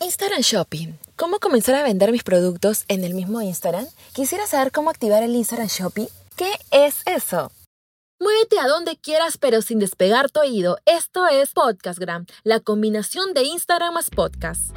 [0.00, 0.94] Instagram Shopping.
[1.16, 3.86] ¿Cómo comenzar a vender mis productos en el mismo Instagram?
[4.12, 6.06] ¿Quisiera saber cómo activar el Instagram Shopping?
[6.36, 7.50] ¿Qué es eso?
[8.20, 10.78] Muévete a donde quieras pero sin despegar tu oído.
[10.86, 14.76] Esto es Podcastgram, la combinación de Instagram más podcast.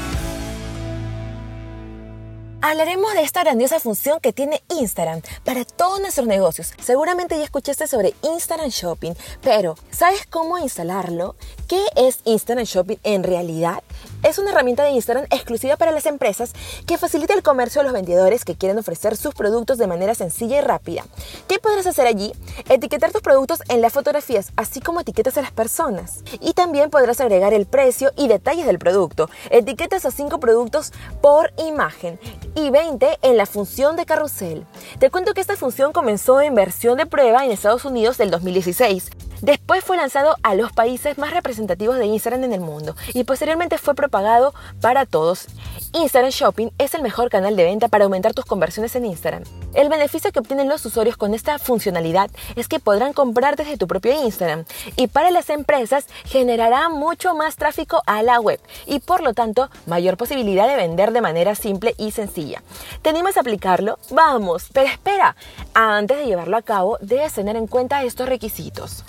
[2.63, 6.75] Hablaremos de esta grandiosa función que tiene Instagram para todos nuestros negocios.
[6.79, 11.35] Seguramente ya escuchaste sobre Instagram Shopping, pero ¿sabes cómo instalarlo?
[11.67, 13.81] ¿Qué es Instagram Shopping en realidad?
[14.23, 16.53] Es una herramienta de Instagram exclusiva para las empresas
[16.85, 20.59] que facilita el comercio a los vendedores que quieren ofrecer sus productos de manera sencilla
[20.59, 21.03] y rápida.
[21.47, 22.33] ¿Qué podrás hacer allí?
[22.69, 26.23] Etiquetar tus productos en las fotografías, así como etiquetas a las personas.
[26.39, 29.29] Y también podrás agregar el precio y detalles del producto.
[29.49, 32.19] Etiquetas a 5 productos por imagen
[32.55, 34.65] y 20 en la función de carrusel.
[34.99, 39.09] Te cuento que esta función comenzó en versión de prueba en Estados Unidos del 2016.
[39.41, 43.79] Después fue lanzado a los países más representativos de Instagram en el mundo y posteriormente
[43.79, 45.47] fue propagado para todos.
[45.93, 49.43] Instagram Shopping es el mejor canal de venta para aumentar tus conversiones en Instagram.
[49.73, 53.87] El beneficio que obtienen los usuarios con esta funcionalidad es que podrán comprar desde tu
[53.87, 59.23] propio Instagram y para las empresas generará mucho más tráfico a la web y por
[59.23, 62.61] lo tanto mayor posibilidad de vender de manera simple y sencilla.
[63.01, 63.97] ¿Te animas a aplicarlo?
[64.11, 65.35] Vamos, pero espera,
[65.73, 69.03] antes de llevarlo a cabo debes tener en cuenta estos requisitos.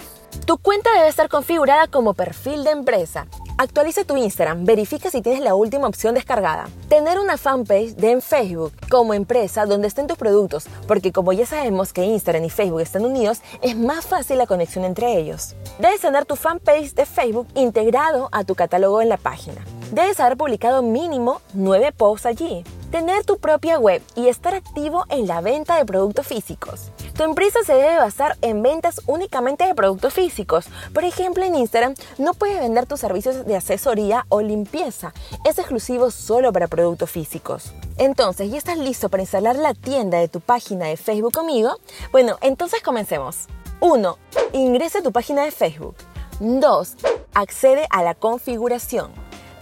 [0.46, 3.26] Tu cuenta debe estar configurada como perfil de empresa.
[3.58, 6.68] Actualiza tu Instagram, verifica si tienes la última opción descargada.
[6.88, 11.46] Tener una fanpage de en Facebook como empresa donde estén tus productos, porque como ya
[11.46, 15.54] sabemos que Instagram y Facebook están unidos, es más fácil la conexión entre ellos.
[15.78, 19.64] Debes tener tu fanpage de Facebook integrado a tu catálogo en la página.
[19.92, 22.64] Debes haber publicado mínimo 9 posts allí.
[22.92, 26.90] Tener tu propia web y estar activo en la venta de productos físicos.
[27.16, 30.66] Tu empresa se debe basar en ventas únicamente de productos físicos.
[30.92, 35.14] Por ejemplo, en Instagram no puedes vender tus servicios de asesoría o limpieza.
[35.46, 37.72] Es exclusivo solo para productos físicos.
[37.96, 41.78] Entonces, ¿ya estás listo para instalar la tienda de tu página de Facebook conmigo?
[42.12, 43.46] Bueno, entonces comencemos.
[43.80, 44.18] 1.
[44.52, 45.96] Ingresa a tu página de Facebook.
[46.40, 46.96] 2.
[47.32, 49.12] Accede a la configuración.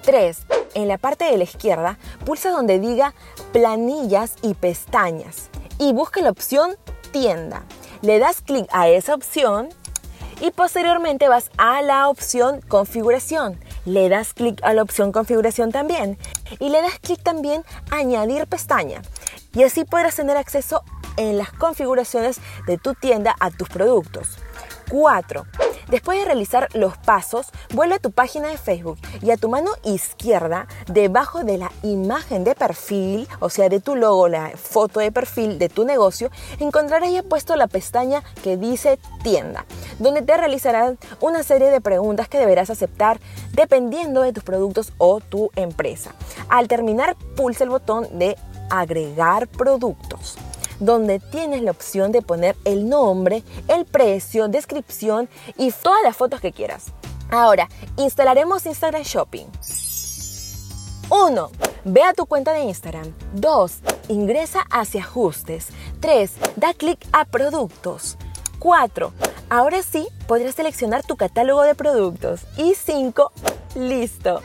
[0.03, 0.50] 3.
[0.75, 3.14] En la parte de la izquierda, pulsa donde diga
[3.53, 6.76] planillas y pestañas y busca la opción
[7.10, 7.64] tienda.
[8.03, 9.69] Le das clic a esa opción
[10.41, 13.58] y posteriormente vas a la opción configuración.
[13.84, 16.19] Le das clic a la opción configuración también
[16.58, 19.02] y le das clic también a añadir pestaña.
[19.52, 20.82] Y así podrás tener acceso
[21.16, 24.38] en las configuraciones de tu tienda a tus productos.
[24.91, 25.44] 4.
[25.91, 29.73] Después de realizar los pasos, vuelve a tu página de Facebook y a tu mano
[29.83, 35.11] izquierda, debajo de la imagen de perfil, o sea, de tu logo, la foto de
[35.11, 36.31] perfil de tu negocio,
[36.61, 39.67] encontrarás ya puesto la pestaña que dice tienda,
[39.99, 43.19] donde te realizarán una serie de preguntas que deberás aceptar
[43.53, 46.15] dependiendo de tus productos o tu empresa.
[46.49, 48.37] Al terminar, pulsa el botón de
[48.71, 50.37] agregar productos
[50.81, 56.41] donde tienes la opción de poner el nombre, el precio, descripción y todas las fotos
[56.41, 56.87] que quieras.
[57.31, 59.47] Ahora, instalaremos Instagram Shopping.
[61.11, 61.51] 1.
[61.85, 63.15] Ve a tu cuenta de Instagram.
[63.35, 63.73] 2.
[64.09, 65.69] Ingresa hacia ajustes.
[66.01, 66.33] 3.
[66.57, 68.17] Da clic a productos.
[68.59, 69.12] 4.
[69.49, 72.41] Ahora sí podrás seleccionar tu catálogo de productos.
[72.57, 73.33] Y 5.
[73.77, 74.41] Listo.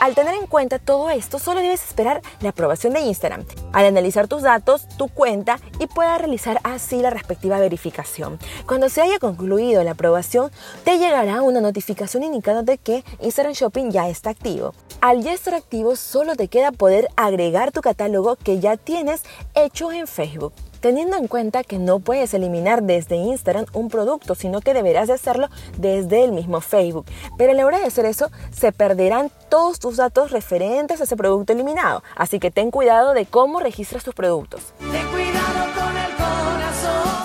[0.00, 4.28] Al tener en cuenta todo esto, solo debes esperar la aprobación de Instagram al analizar
[4.28, 8.38] tus datos, tu cuenta y pueda realizar así la respectiva verificación.
[8.66, 10.50] Cuando se haya concluido la aprobación,
[10.84, 14.74] te llegará una notificación indicándote que Instagram Shopping ya está activo.
[15.00, 19.22] Al ya estar activo, solo te queda poder agregar tu catálogo que ya tienes
[19.54, 24.60] hecho en Facebook teniendo en cuenta que no puedes eliminar desde Instagram un producto, sino
[24.60, 27.06] que deberás de hacerlo desde el mismo Facebook.
[27.38, 31.16] Pero a la hora de hacer eso, se perderán todos tus datos referentes a ese
[31.16, 32.02] producto eliminado.
[32.16, 34.72] Así que ten cuidado de cómo registras tus productos.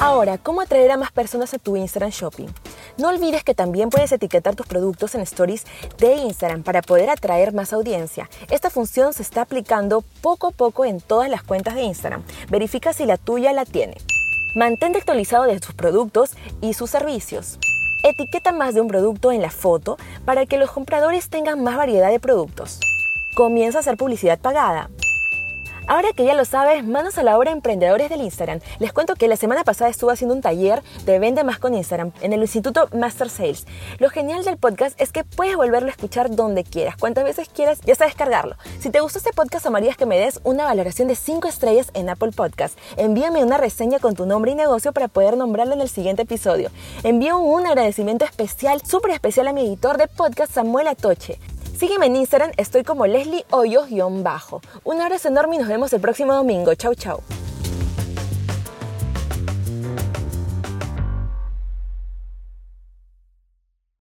[0.02, 2.48] Ahora, ¿cómo atraer a más personas a tu Instagram Shopping?
[2.98, 5.66] No olvides que también puedes etiquetar tus productos en stories
[5.98, 8.30] de Instagram para poder atraer más audiencia.
[8.50, 12.24] Esta función se está aplicando poco a poco en todas las cuentas de Instagram.
[12.50, 13.98] Verifica si la tuya la tiene.
[14.56, 16.32] Mantente actualizado de tus productos
[16.62, 17.60] y sus servicios.
[18.08, 22.12] Etiqueta más de un producto en la foto para que los compradores tengan más variedad
[22.12, 22.80] de productos.
[23.36, 24.92] Comienza a hacer publicidad pagada.
[25.88, 28.60] Ahora que ya lo sabes, manos a la obra emprendedores del Instagram.
[28.80, 32.12] Les cuento que la semana pasada estuve haciendo un taller de Vende Más con Instagram
[32.22, 33.68] en el Instituto Master Sales.
[34.00, 37.82] Lo genial del podcast es que puedes volverlo a escuchar donde quieras, cuantas veces quieras,
[37.82, 38.56] ya sabes cargarlo.
[38.80, 42.10] Si te gustó este podcast, amarías que me des una valoración de 5 estrellas en
[42.10, 42.80] Apple Podcast.
[42.98, 46.72] Envíame una reseña con tu nombre y negocio para poder nombrarlo en el siguiente episodio.
[47.04, 51.40] Envío un agradecimiento especial, súper especial a mi editor de podcast, Samuel Atoche.
[51.78, 54.62] Sígueme en Instagram, estoy como Leslie Hoyos-bajo.
[54.86, 56.74] Un abrazo enorme y nos vemos el próximo domingo.
[56.76, 57.22] Chau, chau.